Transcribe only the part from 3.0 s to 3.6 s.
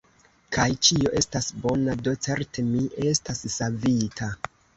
estas